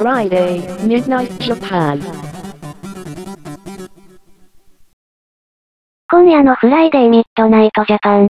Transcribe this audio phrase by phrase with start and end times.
[0.00, 2.00] Friday, Midnight Japan.
[6.10, 8.28] 今夜のフライデーミッドナイトジャパン。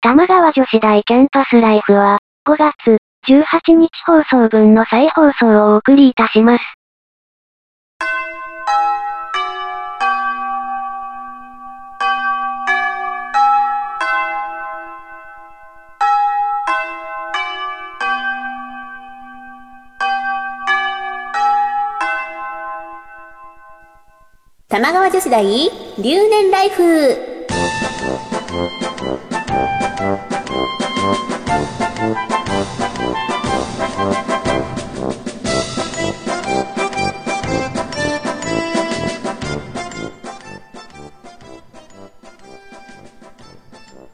[0.00, 2.98] 多摩川女子大キャンパスライフは、5月
[3.28, 6.64] 18日放送分の再放送をお送りいたします。
[24.72, 25.44] 玉川女子大
[25.98, 26.82] 留年ライフ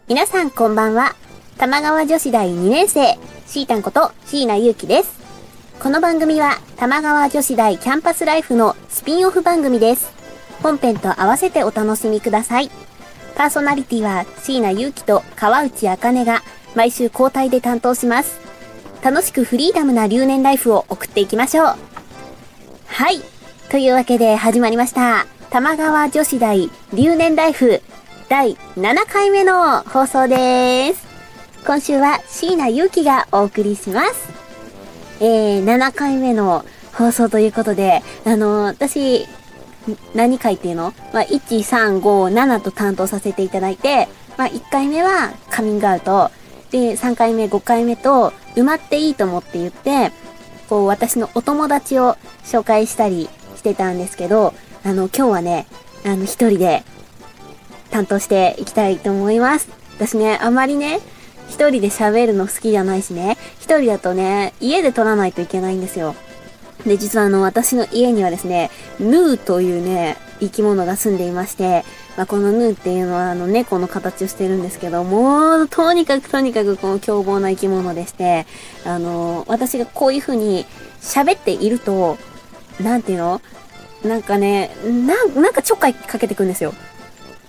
[0.08, 1.14] 皆さんこんばんは。
[1.58, 3.16] 玉川女子大2年生、
[3.46, 5.20] シータンこと椎名祐希です。
[5.78, 10.17] この番組は玉川女子大キャンパスライフのスピンオフ番組です。
[10.62, 12.70] 本編と合わせてお楽しみください。
[13.36, 16.42] パーソナリティは椎名祐希と川内茜が
[16.74, 18.40] 毎週交代で担当します。
[19.02, 21.66] 楽しくフリーダムな留年ライフを送っていきましょう。
[22.86, 23.20] はい。
[23.70, 25.26] というわけで始まりました。
[25.50, 27.80] 玉川女子大留年ライフ
[28.28, 31.06] 第7回目の放送です。
[31.66, 34.28] 今週は椎名祐希がお送りします。
[35.20, 39.26] えー、7回目の放送ということで、あの私、
[40.14, 40.92] 何回っていうの？
[41.12, 46.30] まあ、1、3、5、7と担当させていただいて、まあ、1回目はカミングアウト、
[46.70, 50.12] で、3回目、5回目と、埋まっていいと思って言って、
[50.68, 54.52] こう、私のお友達を紹介したりしてたんですけど、
[54.84, 55.66] あの、今日はね、
[56.04, 56.84] あの、一人で
[57.90, 59.68] 担当していきたいと思います。
[59.96, 61.00] 私ね、あまりね、
[61.48, 66.14] 一人で喋るの好きじゃないしね、一人だとね、家で撮らないといけないんですよ。
[66.86, 71.84] で、実はあの、私の家にはですね、ヌーというね、生き物が住んでいまして、
[72.16, 78.46] まあ、このヌーっていうのはあの、猫の形をしてるんですけど、もう、とにかくとにかくこの凶暴な生き物でして、
[78.84, 80.66] あの、私がこういう風に
[81.00, 82.16] 喋っていると、
[82.80, 83.40] なんていうの？
[84.04, 86.72] なんかね、な、なんかちょっかいかけてくんですよ。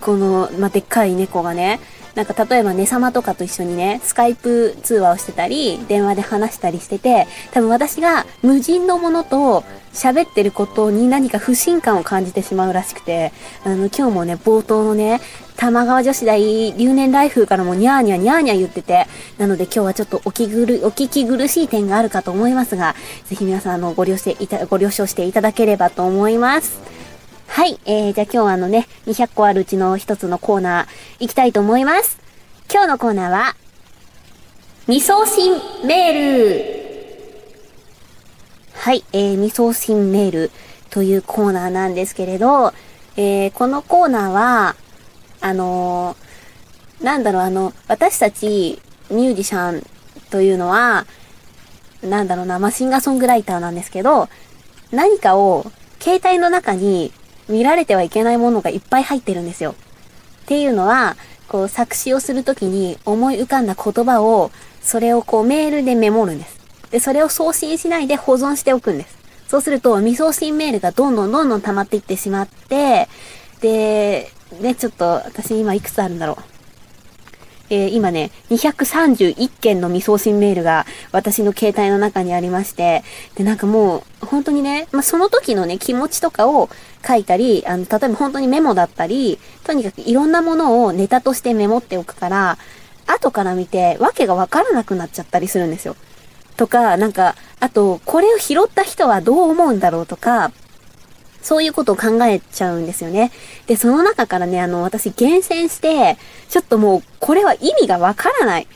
[0.02, 1.80] この、まあ、でっかい猫がね。
[2.16, 13.32] なんか例えばね様とかと一緒にね、スカイプ通話をしてたり、電話で話したりしてて、多分私が無人のものと喋ってることに何か不信感を感じてしまうらしくて、
[13.64, 15.20] あの、今日もね、冒頭のね、
[15.56, 16.40] 玉川女子大
[16.74, 24.36] 留年ライフからもニャーニャーニャーニャー言ってて、なので今日はちょっとお気ぐる、お聞き苦しい点があるかと思いますが、ぜひ皆さんあの、ご了承、
[24.70, 26.99] ご了承していただければと思います。
[27.50, 27.80] はい。
[27.86, 30.88] えー、じゃあ今日はあのね、200個あるうちの一つのコーナー
[31.20, 32.20] 行きたいと思います。
[32.72, 33.56] 今日のコーナーは、
[34.86, 35.54] 未送信
[35.86, 36.80] メール。
[38.74, 39.04] はい。
[39.12, 40.52] えー、未送信メール
[40.90, 42.74] というコーナーなんですけれど、
[43.18, 44.76] えー、このコーナーは、
[45.42, 46.30] あのー
[47.02, 49.84] なんだろう、あの、私たちミュージシャン
[50.30, 51.06] というのは、
[52.04, 54.28] なんだろうな、マシンガーソングライターなんですけど、
[54.92, 57.14] 何かを携帯の中に
[57.50, 59.76] 見られてはいけないものがいっぱい入ってるんですよ。
[60.44, 61.18] っていうのは、
[61.48, 64.52] こう作詞をするときに思い浮かんだ言葉を、
[64.82, 66.60] それをこうメールでメモるんです。
[66.92, 69.18] で、それを送信しないで保存しておくんです。
[69.48, 73.10] そうすると未送信メールがどんどんどんどん溜まっていってしまって、
[73.62, 74.32] で、
[74.62, 76.59] ね、ちょっと私今いくつあるんだろう。
[77.70, 83.04] えー今ね、231件の未送信メールが私の携帯の中にありまして、
[83.36, 86.70] で、なんかもう、本当にね、まあ、その時のね、気持ちとかを
[87.08, 92.58] 書いたり、あの、例えば本当にメモだったり、とにかくいろんなものをネタとしてメモっておくから、
[93.08, 95.96] 後から見て、わけがわからなくなっちゃったりするんですよ。
[96.58, 100.52] とか、なんか、あと、これを拾った人はどう思うんだろうとか、
[101.42, 103.32] そういうことを考えちゃうんですよね。
[103.68, 106.18] で、その中からね、あの、私厳選して、
[106.50, 108.68] ちょっともう、これは意味がわからない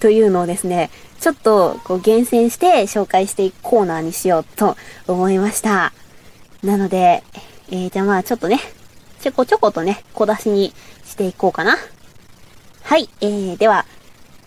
[0.00, 5.92] というのをですね、ちょっと、こう、厳選して紹介していくコーナーにしようと思いました。
[6.62, 7.22] なので、
[7.70, 8.58] えー、じゃあまあちょっとね、
[9.20, 10.72] ちょこちょことね、小出しに
[11.04, 11.76] していこうかな。
[12.82, 13.84] はい、えー、では、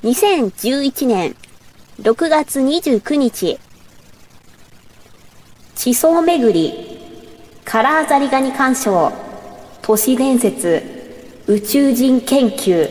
[0.03, 1.35] 2011年
[2.01, 3.59] 6月29日、
[5.75, 7.00] 地層巡り、
[7.71, 9.13] カラーザリガニ鑑賞、
[9.81, 10.83] 都市伝説、
[11.47, 12.89] 宇宙人研究。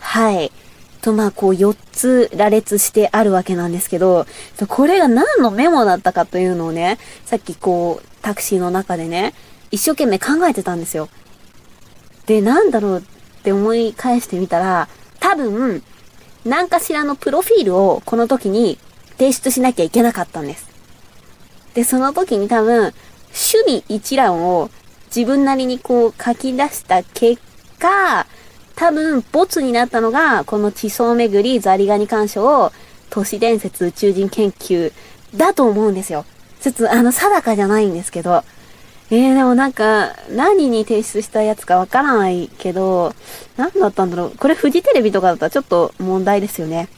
[0.00, 0.52] はい。
[1.00, 4.26] と、まあ、こう、4つ羅列してあるわけなんですけど、
[4.68, 9.32] これが何のメモだったかというのをね、さっきこう、タクシーの中でね、
[9.70, 11.08] 一生懸命考えてたんですよ。
[12.26, 14.90] で、なんだろうって思い返してみたら、
[15.20, 15.82] 多分、
[16.44, 18.78] 何かしらのプロフィールをこの時に
[19.12, 20.76] 提出しなきゃいけなかったんです。
[21.72, 22.94] で、その時に多分、
[23.36, 24.70] 趣味一覧を
[25.14, 27.40] 自分なりにこう書き出した結
[27.78, 28.26] 果、
[28.74, 32.72] 多分、ボツになったのが、この地層巡り、ザリガニ干渉を、
[33.08, 34.92] 都市伝説宇宙人研究
[35.34, 36.24] だと思うんですよ。
[36.60, 38.42] ちょっとあの、定かじゃないんですけど。
[39.08, 43.14] えー、でもなんか、何に提出したやつかわからないけど、
[43.56, 44.32] 何だったんだろう。
[44.36, 46.88] これフジテレビとかだったらちょっと問題ですよね。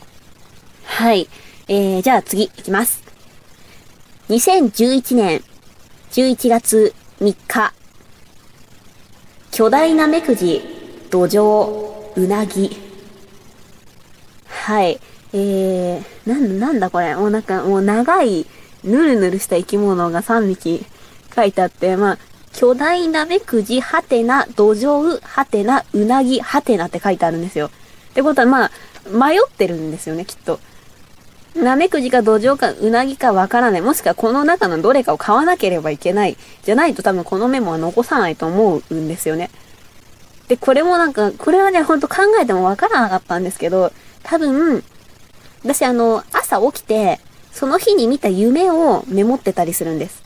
[0.85, 1.29] はい。
[1.69, 3.03] えー、じゃあ次いきます。
[4.31, 5.45] 2011年
[6.11, 7.75] 11月3日。
[9.51, 10.63] 巨大な目くじ、
[11.11, 12.77] 土壌、うなぎ。
[14.47, 15.01] はい。
[15.35, 17.15] えー、なん、なんだこれ。
[17.15, 18.47] もうなんか、もう長い、
[18.85, 20.87] ぬるぬるした生き物が3匹
[21.37, 22.19] 書いてあって、まあ、
[22.55, 27.67] 巨大なめくじ、はてな、土壌、はてな、うなぎ、はてなって書いてあるんですよ。
[27.67, 27.71] っ
[28.15, 28.71] てことは、まあ、
[29.11, 30.59] 迷ってるんですよね、きっと。
[31.63, 33.81] なめくじか土壌かうなぎかわからない。
[33.83, 36.37] もしくはこの中のどれかを買わなければいけない。
[36.63, 39.51] じゃないと多分このメモは残さないと思うんですよね。
[40.49, 44.83] で、これもなんか、これはね、ほんと考えてもわからなかったんですけど、多分、
[45.63, 47.21] 私あの、朝起きて、
[47.53, 50.23] その日に見た夢をメモってたりするんです。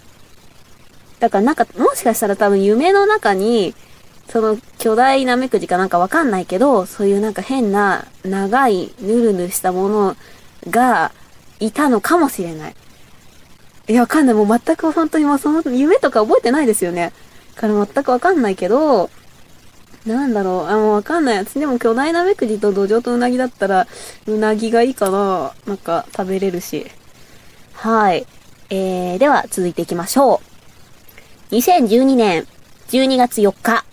[1.18, 3.74] だからなんか、もしかしたら多分夢の中に、
[4.28, 10.16] その巨大なめくじかなんかわかんないけど、そういうなんか変な長いぬるぬるしたもの
[10.70, 11.10] が
[11.66, 12.76] いたのかもしれない。
[13.88, 14.34] いや、わかんない。
[14.34, 17.12] もう全く本当にもうその夢とか覚えてないですよね。
[17.54, 19.10] から全くわかんないけど、
[20.06, 20.66] なんだろう。
[20.66, 21.38] あ、もうわかんない。
[21.38, 23.86] 私でも巨大なめくじと土壌とうなぎだったら、
[24.26, 25.52] うなぎがいいかな。
[25.66, 26.86] なんか食べれるし。
[27.74, 28.26] はい。
[28.70, 30.40] えー、では続いていきましょ
[31.50, 31.54] う。
[31.54, 32.46] 2012年
[32.88, 33.84] 12月4日。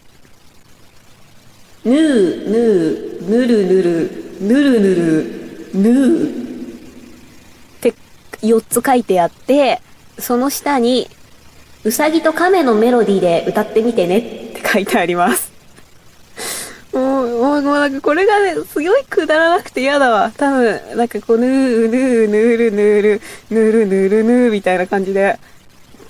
[1.86, 5.39] ぬー、ぬー、ぬるぬる、ぬるぬる、
[5.74, 6.49] ぬー。
[8.41, 9.81] 4つ書いてあって、
[10.18, 11.09] その下に、
[11.83, 15.51] うさぎと亀のメロディーで歌ってみてねって書いてあります。
[16.94, 20.31] もう、もう、もうなんかこれがね、すごいくだらなくて嫌だわ。
[20.36, 25.39] 多分、なんかこう、ぬー、ぬー、ぬる、ぬる、ぬる、ぬる、ぬーみたいな感じで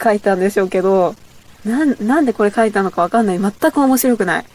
[0.01, 1.15] 書いたんでしょうけど、
[1.65, 3.39] なん、なんでこれ書いたのかわかんない。
[3.39, 4.45] 全く面白くない。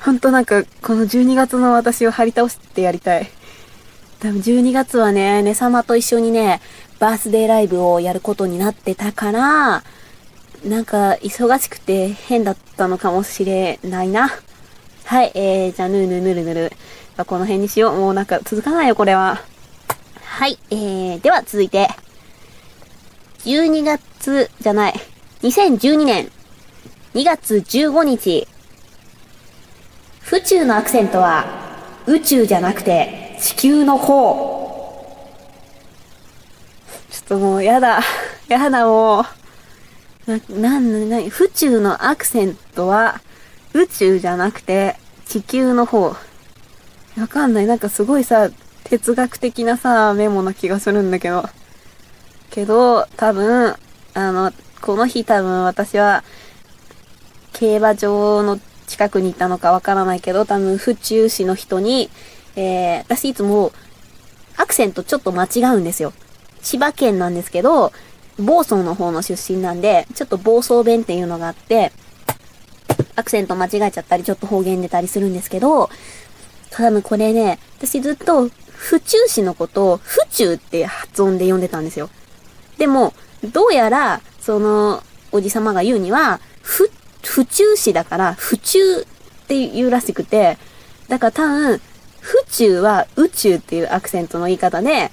[0.00, 3.30] ほんとなんか、この12月の私を張り倒してやりたい。
[4.20, 6.60] 多分12月はね、ね様と一緒にね、
[6.98, 9.84] バースデーライブをやることになってたから、
[10.64, 14.30] なんか忙しくて変だったのかもしれないな。
[15.04, 16.72] はい、えー、じゃあ、ぬるぬるぬるぬる。
[17.26, 17.96] この辺にしよう。
[17.96, 19.42] もうなんか続かないよ、これは。
[20.24, 21.88] はい、えー、では続いて。
[23.44, 24.94] 12月じゃない。
[25.42, 26.30] 2012年
[27.14, 28.48] 2月15日。
[30.20, 31.44] 府中のアクセントは
[32.06, 34.63] 宇宙じゃなくて地球の方。
[37.24, 38.00] っともうやだ。
[38.48, 39.24] やだも
[40.26, 40.30] う。
[40.30, 43.20] な、なん、な、府中のアクセントは
[43.72, 46.14] 宇宙じゃなくて、地球の方。
[47.18, 47.66] わかんない。
[47.66, 48.50] なんかすごいさ、
[48.84, 51.48] 哲学的なさ、メモな気がするんだけど。
[52.50, 53.74] けど、多分、
[54.14, 56.24] あの、この日多分私は、
[57.52, 62.10] 競馬場の近くにいたのかわからないけど、多分府中市の人に、
[62.56, 63.72] えー、私いつも、
[64.56, 66.12] アクセントちょっと間違うんですよ。
[66.64, 67.92] 千葉県なんですけど、
[68.38, 71.92] 房総の方の出身なんで、ちょっと房総弁っていうのがあって、
[73.14, 75.90] アクセント間違えちゃったり、ちょっと方言出たりするんですけど、
[76.70, 82.10] 多分これね、私ずっと、府中市のことを、府中って発音で読んでたんですよ。
[82.78, 83.14] でも、
[83.52, 86.90] どうやら、その、おじさまが言うには、府、
[87.22, 89.04] 府中市だから、府中っ
[89.46, 90.58] て言うらしくて、
[91.08, 91.80] だから多分、
[92.20, 95.12] 府中は宇宙っていうアクセントの言い方で、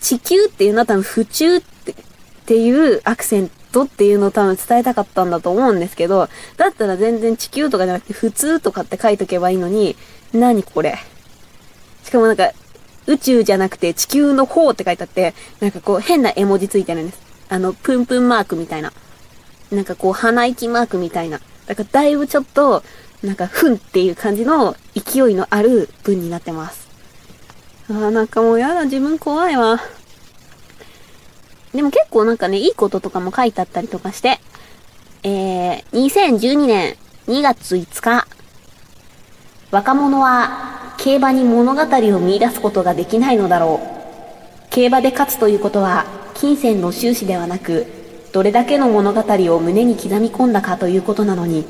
[0.00, 1.94] 地球っていうのは多分府中ってっ
[2.46, 9.96] ていうアクセントっていうのを多分伝えたかったんだと思うんですけど、だったら全然地球とかじゃなくて普通とかって書いとけばいいのに、
[10.32, 10.96] 何これ？
[12.02, 12.50] しかもなんか、
[13.06, 17.20] 宇宙じゃなくて地球の方って書いてあって、なんかこう変な絵文字ついてるんです。
[17.48, 18.92] あの、プンプンマークみたいな。
[19.70, 21.40] なんかこう鼻息マークみたいな。
[21.66, 22.82] だからだいぶちょっと、
[23.22, 26.81] なんか、ふんっていう感じの勢いのある文になってます。
[27.88, 29.80] あーなんかもうやだ、自分怖いわ。
[31.74, 34.40] でも結構なんかね、いいこととかも書いてあったりとかして、
[35.22, 36.96] えー、2012年
[37.28, 38.26] 2月5日、
[39.70, 44.70] 若者は競馬に物語を見出すことができないのだろう。
[44.70, 47.86] 競馬で勝つということは、金銭の収支ではなく、
[48.32, 49.22] どれだけの物語
[49.54, 51.64] を胸に刻み込んだかということなのに。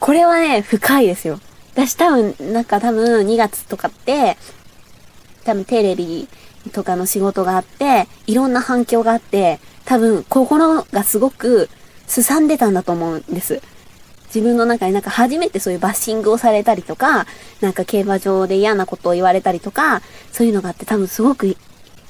[0.00, 1.40] これはね、深いですよ。
[1.74, 4.36] 私多分、なんか多分2月とかって、
[5.44, 6.28] 多分テレビ
[6.72, 11.68] とかの仕事があって、いろんな反響があって、多分心がすごく
[12.06, 13.60] すさんでたんだと思うんです。
[14.28, 17.26] 自分の中になんか初めてそういうバッシングをされたりとか、
[17.60, 20.00] なんか競馬場で嫌なことを言われたりとか、
[20.32, 21.56] そういうのがあって多分すごく、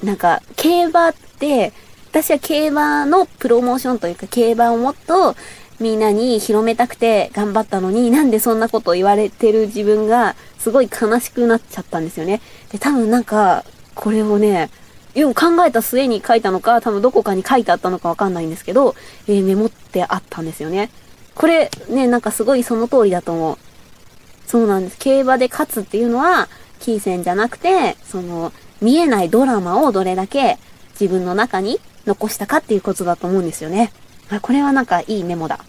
[0.03, 1.73] なんか競馬って、
[2.11, 5.35] 私は競馬のプロモーションというか競馬をもっと
[5.79, 12.41] みんなに広めたくて頑張ったのに、なんでそんなこと言われてる自分がすごい悲しくなっちゃったんですよね。
[12.71, 14.69] で、多分なんか、これをね、
[15.15, 18.95] よく考えた末に書いたのか、多分どこかに書いてあったのかわかんないんですけど、
[19.27, 20.89] えー、メモってあったんですよね。
[21.35, 23.57] これね、なんかすごいその通りだと思う。
[24.47, 24.97] そうなんです。
[24.97, 26.47] 競馬で勝つっていうのは、
[26.79, 30.57] 金銭じゃなくて、その、見えないドラマをどれだけ
[30.99, 33.91] 自分の中に残したかっていうことだと思うんですよね。
[34.41, 35.59] これはなんかいいメモだ。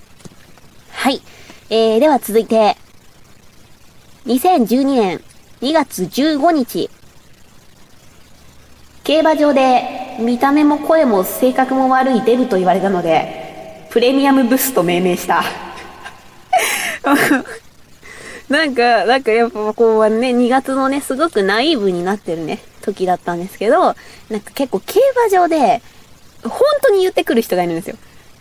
[0.90, 1.20] はい。
[1.68, 2.76] えー、では続いて、
[4.26, 5.22] 2012年
[5.60, 6.90] 2月15日、
[9.04, 15.44] 競馬場で見た目も声も性格も悪いデブと言われたので、プレミアムブスと命名した。
[18.48, 23.94] なんか、なんかやっぱこうね、2月のね、すごくナイーブになってるね、時だったんですけど、
[24.28, 25.82] なんか結構競馬場で、
[26.42, 27.96] 本当に言ってくる人がいるんですよ。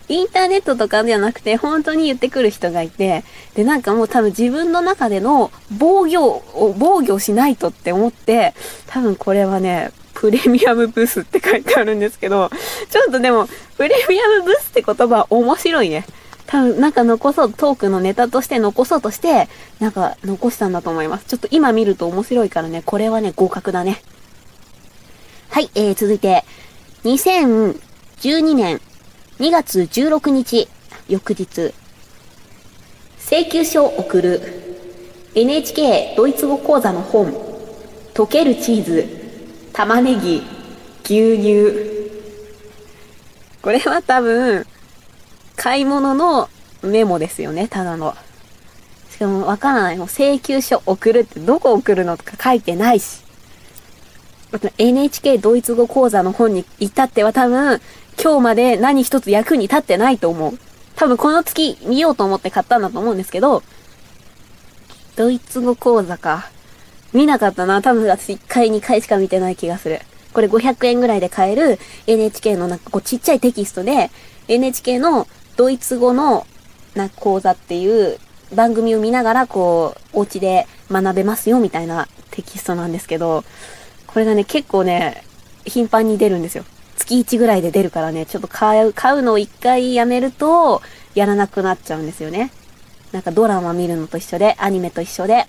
[0.08, 8.54] インターネットとかじゃなくて、本当に言ってくる人がいて、で、なんかもう多分自分の中での防御を、防御しないとって思って、
[8.86, 12.50] 多分これはね、プレミアムブースって書いてあるんですけど、
[12.90, 16.06] ちょっとでも、プレミアムブースって言葉面白いね。
[16.46, 19.48] 多分なんか残そう、トークのネタとして残そうとして、
[19.80, 21.26] なんか残したんだと思います。
[21.26, 24.00] ちょっと今見ると面白いからね、これはね、合格だね。
[25.50, 26.44] はい、えー、続いて、
[27.04, 28.80] 2012年
[29.38, 30.66] 2月16日、
[31.08, 31.74] 翌日、
[33.18, 34.40] 請求書を送る
[35.34, 37.34] NHK ドイツ語講座の本、
[38.14, 39.06] 溶けるチーズ、
[39.74, 40.42] 玉ねぎ、
[41.04, 41.70] 牛乳。
[43.60, 44.66] これは多分、
[45.54, 46.48] 買い物の
[46.82, 48.14] メモですよね、ただの。
[49.10, 49.98] しかもわからない。
[49.98, 53.20] もう請求書送るってどこ送るのとか書いてないし。
[54.78, 57.82] NHK ドイツ語講座の本に至っては多分、
[58.22, 60.58] 今日まで何一つ役に立ってないと思う。
[60.96, 63.62] 多分この月見ようと思って買ったんだと思うんですけど、
[65.16, 66.50] ドイツ語講座か。
[67.12, 67.80] 見なかったな。
[67.82, 70.00] 多分私1回2回しか見てない気がする。
[70.32, 74.10] これ500円ぐらいで買える NHK のなんかこうちっちゃいテキストで、
[74.48, 76.46] NHK のドイツ語の
[76.94, 78.18] な講座っていう
[78.54, 83.44] 番組を見ながらこう、お家で学べますよみたいなテキストなんですけど、
[84.06, 85.24] これがね、結構ね、
[85.64, 86.64] 頻繁に出るんですよ。
[87.06, 90.82] 月1ぐらいで出るからね、ちょっと買う、買うのを1回やめると、
[91.14, 92.50] やらなくなっちゃうんですよね。
[93.12, 95.46] なんかドラマ見るのと一緒で、アニメと一緒で、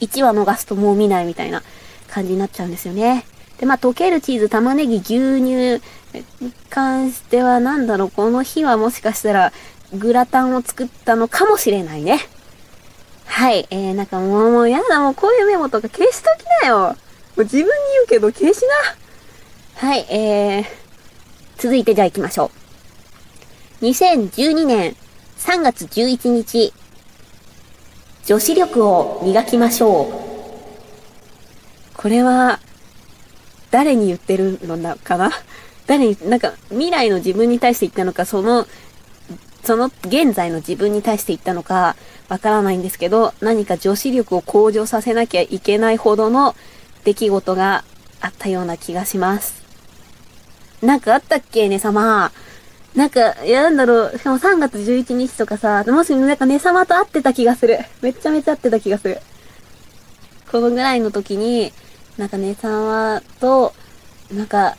[0.00, 1.62] 1話逃すともう見ないみたいな
[2.08, 3.24] 感じになっちゃうんですよね。
[3.58, 5.80] で、まあ、溶けるチーズ、玉ねぎ、牛乳
[6.40, 9.52] に関しては、なんだろう、この日はもしかしたら、
[9.92, 12.20] グラタンを作ったのかもしれないね。
[13.24, 13.66] はい。
[13.70, 16.78] えー、なんかもう、もうやだ、もうこういうメモとか消しときなよ。
[16.78, 16.94] も
[17.38, 19.05] う自分に言うけど消しな。
[19.76, 20.64] はい、えー、
[21.58, 22.50] 続いてじゃあ行きましょ
[23.82, 23.84] う。
[23.84, 24.96] 2012年
[25.36, 26.72] 3月11日、
[28.24, 30.06] 女子力を磨きましょう。
[31.94, 32.58] これは、
[33.70, 35.30] 誰に言ってるのかな？
[35.86, 38.66] 誰に、なんか、未来の自分に対して言ったのか、その、
[39.62, 41.96] その現在の自分に対して言ったのか、
[42.30, 46.56] わからないんですけど、何か女子力を向上させなきゃいけないほどの
[47.04, 47.84] 出来事が
[48.22, 49.65] あったような気がします。
[50.82, 52.30] なんかあったっけね様。
[52.94, 57.78] なんか、や、なんだろう、しかも3月11日とかさ、もしなんかね様と会ってた気がする。
[58.00, 59.20] めちゃめちゃ会ってた気がする。
[60.50, 61.72] このぐらいの時に、
[62.16, 63.74] なんかね様と、
[64.32, 64.76] なんか、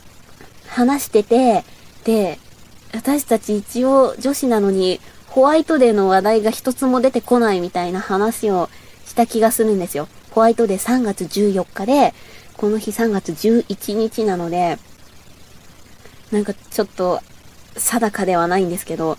[0.66, 1.64] 話してて、
[2.04, 2.38] で、
[2.92, 8.68] 私たち一応女子なのに、ホワイトデーの話題が一つも出てこないみたいな話を
[9.06, 10.08] した気がするんですよ。
[10.30, 12.14] ホワイトデー3月14日で、
[12.56, 14.78] この日3月11日なので、
[16.30, 17.20] なんかちょっと
[17.76, 19.18] 定かではないんですけど、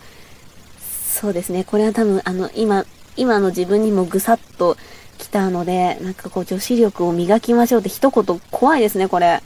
[0.80, 1.64] そうですね。
[1.64, 2.86] これは多分、あの、今、
[3.18, 4.78] 今の自分にもぐさっと
[5.18, 9.42] 来たので、なんかこう女子力を磨きましょうって一言怖いですね、これ。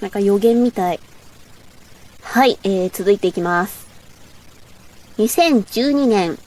[0.00, 1.00] なんか予言みたい。
[2.22, 3.86] はい、えー、続いていきます。
[5.18, 6.38] 2012年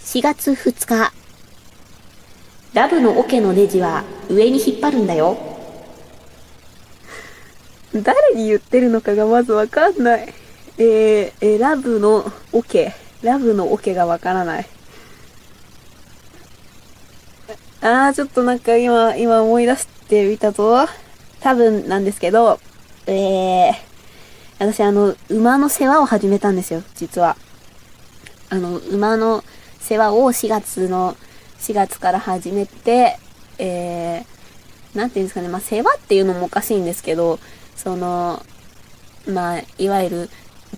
[0.00, 1.12] 4月2日。
[2.74, 5.45] ラブのオケのネジは上に引っ張るんだよ。
[7.94, 10.32] 誰に言ってるのかがまずわかんない。
[10.78, 12.94] えー、えラブのオケ。
[13.22, 14.66] ラブのオケがわからない。
[17.80, 20.86] あー、ちょっとなんか今、今思い出してみたぞ。
[21.40, 22.58] 多分なんですけど、
[23.06, 23.74] えー、
[24.58, 27.36] 私あの、馬の世話を始めたんですよ、実は。
[28.48, 29.44] あの、馬の
[29.78, 31.16] 世話を4月の、
[31.60, 33.18] 4月から始めて、
[33.58, 37.38] えー、なんていうんですかね、まあ、世話っていうのもおかしいんですけど、
[37.76, 38.44] その、
[39.26, 40.30] まあ、いわゆる、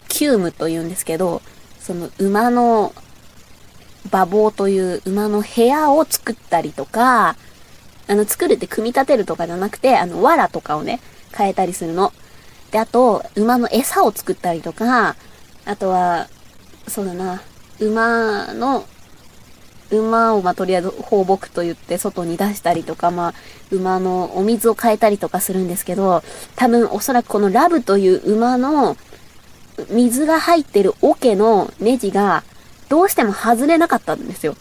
[0.08, 1.42] キュームと言うんですけど、
[1.80, 2.92] その馬の
[4.06, 7.36] 馬房という馬の部屋を作ったりとか、
[8.08, 11.00] あの、作るって組み立てるとかじゃなくて、あの、藁とかをね、
[11.36, 12.12] 変えたりするの。
[12.70, 15.16] で、あと、馬の餌を作ったりとか、
[15.64, 16.28] あとは、
[16.86, 17.42] そうだな、
[17.80, 18.86] 馬の、
[19.90, 23.34] 馬をまあ、とりあえず放牧と言って外に出したりとか、まあ、
[23.70, 26.22] 馬のお水を変えたりとかするんですけど、
[26.56, 28.96] 多分おそらくこのラブという馬の
[29.90, 32.42] 水が入ってる桶のネジが
[32.88, 34.56] どうしても外れなかったんですよ。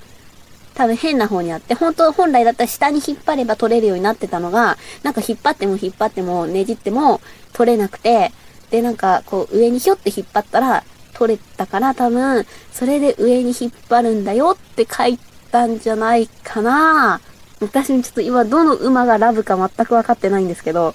[0.76, 7.20] 多分変な方にあって、本当本来だったら下に引っ張れば取れるようになってたのが、なんか引っ張っても引っ張ってもねじっても
[7.54, 8.32] 取れなくて、
[8.70, 10.84] でなんかこう上にひょって引っ張ったら
[11.18, 15.18] 取れたから多分、それで上に引っ張るんだよって書い
[15.52, 17.20] たんじゃないかな
[17.60, 20.94] 私にちょっと今どの馬がラブか全くわかってないんですけど、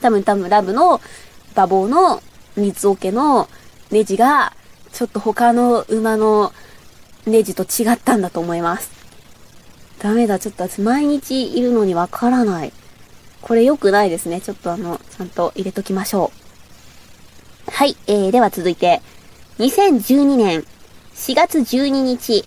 [0.00, 1.02] 多分多分ラブの
[1.54, 2.22] 馬房の
[2.56, 3.48] 水桶の
[3.90, 4.54] ネジが、
[4.92, 6.54] ちょっと他の馬の
[7.26, 8.90] ネジと違ったんだと思います。
[9.98, 12.72] ダメだ、ちょっと私毎日いるのにわからない。
[13.42, 14.40] これ良くないですね。
[14.40, 17.70] ちょっとあの、ちゃんと入れときましょう。
[17.70, 19.02] はい、えー、では続いて、
[19.58, 20.66] 2012年
[21.14, 22.46] 4月12日、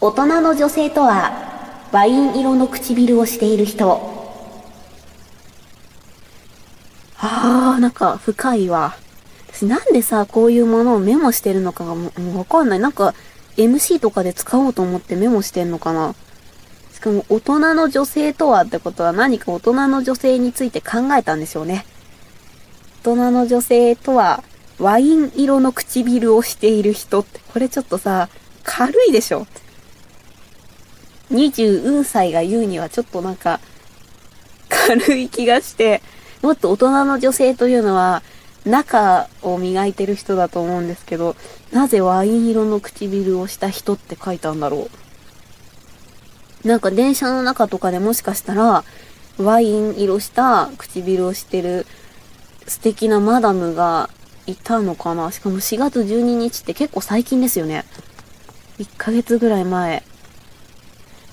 [0.00, 4.00] 大人の女性とは、ワイン色の唇をしている人。
[7.18, 8.96] あー、なんか深いわ。
[9.52, 12.80] 私なんでさ、こういうものをメモしてるのかがもうわかんない。
[12.80, 13.12] なんか、
[13.58, 16.14] MC とかで使おうと思ってメモしてんのかな
[16.94, 21.84] しかも、大人の女性とはってことは何か大人の女性について考えたんでしょうね。
[23.02, 24.42] 大人の女性とは、
[24.78, 28.28] ワイン色の唇をしている人って、これちょっとさ、
[28.62, 29.46] 軽いでしょ
[31.30, 33.60] ？20歳が言うにはちょっとなんか、
[34.68, 36.02] 軽い気がして、
[36.42, 38.22] もっと大人の女性というのは、
[38.64, 41.36] 中を磨いてる人だと思うんですけど、
[41.72, 44.88] なぜワイン色の唇をした人って書いたんだろ
[46.64, 46.68] う？
[46.68, 48.84] なんか電車の中とかでもしかしたら、
[49.38, 51.86] ワイン色した唇をしてる
[52.66, 54.10] 素敵なマダムが
[54.46, 55.30] いたのかな？
[55.32, 57.84] しかも4月12日って結構最近ですよね。
[58.78, 60.02] 1ヶ月ぐらい前。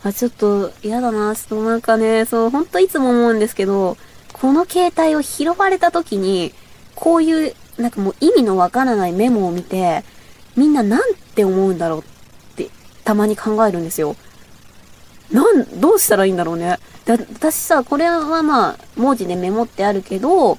[0.03, 1.35] あ、ちょっと嫌だな。
[1.35, 3.97] ちょっとなんかね、そう、ほんといつも思うんですけど、
[4.33, 6.53] この携帯を拾われた時に、
[6.95, 10.03] こういう、なんかもう意味のわからないメモを見て、
[10.55, 12.03] みんななんて思うんだろうっ
[12.55, 12.69] て
[13.03, 14.15] たまに考えるんですよ。
[15.31, 16.77] なん、どうしたらいいんだろうね。
[17.05, 20.57] で、私さ、これはまあ、文字でメモってあるけど、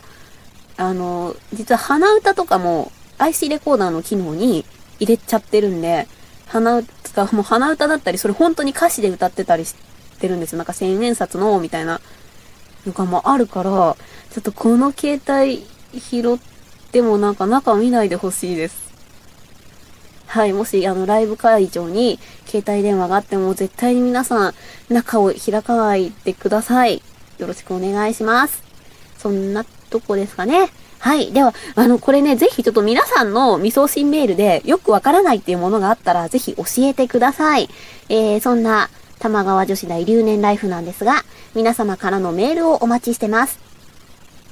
[0.76, 4.64] あの、実は鼻歌とかも IC レコーダーの機能に
[4.98, 6.08] 入れちゃってるんで、
[6.46, 9.74] 鼻歌、もう鼻歌だったり、それ本当に歌詞で歌ってたりし
[10.18, 10.58] てるんですよ。
[10.58, 12.00] なんか千円札の、みたいな
[12.87, 13.70] のがもあるから、
[14.30, 15.66] ちょっとこの携帯
[15.98, 16.38] 拾っ
[16.90, 18.84] てもなんか中見ないでほしいです。
[20.26, 24.54] はい、もしあのライブ会場に携帯電話があっても絶対に皆さん
[24.88, 27.02] 中を開かないでください。
[27.38, 28.62] よろしくお願いします。
[29.16, 30.70] そんなとこですかね。
[30.98, 31.33] はい。
[31.33, 37.68] では、あの、これね、ぜひちょっと皆さんの未送信メールでよくわからないっていうものがあったら、ぜひ教えてください。
[38.09, 43.61] えー、そんな玉川女子大留年ライフなんですが、皆様からのメールをお待ちしてます。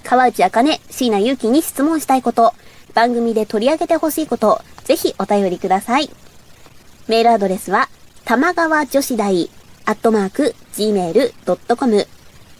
[0.05, 2.53] 川内あかね、椎名祐希に質問したいこと、
[2.95, 6.11] 番組で取り上げてほしいこと、ぜひお便りください。
[7.09, 7.89] メールアドレスは、
[8.25, 9.51] 玉川女子大、
[9.87, 12.07] アットマーク、gmail.com、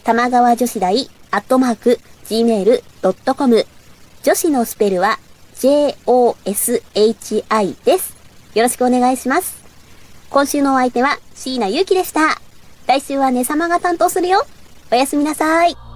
[0.03, 3.65] 玉川女子大、アットマーク、gmail.com、
[4.23, 5.19] 女子のスペルは、
[5.59, 6.85] j-o-s-h-i
[7.85, 8.15] です。
[8.53, 9.63] よろしくお願いします。
[10.29, 12.41] 今週のお相手は、椎名祐希でした。
[12.87, 14.45] 来週はね様が担当するよ。
[14.91, 15.92] おやすみなさい。